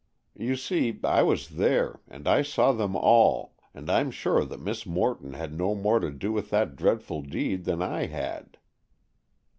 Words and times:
You 0.35 0.55
see, 0.55 0.99
I 1.03 1.21
was 1.21 1.47
there, 1.57 1.99
and 2.07 2.27
I 2.27 2.41
saw 2.41 2.71
them 2.71 2.95
all, 2.95 3.53
and 3.71 3.87
I'm 3.87 4.09
sure 4.09 4.43
that 4.45 4.59
Miss 4.59 4.83
Morton 4.83 5.33
had 5.33 5.53
no 5.53 5.75
more 5.75 5.99
to 5.99 6.09
do 6.09 6.31
with 6.31 6.49
that 6.49 6.75
dreadful 6.75 7.21
deed 7.21 7.65
than 7.65 7.83
I 7.83 8.07
had." 8.07 8.57